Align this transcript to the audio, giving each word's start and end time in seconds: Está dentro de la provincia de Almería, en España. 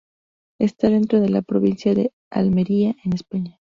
Está 0.59 0.89
dentro 0.89 1.19
de 1.21 1.29
la 1.29 1.43
provincia 1.43 1.93
de 1.93 2.11
Almería, 2.31 2.95
en 3.05 3.13
España. 3.13 3.59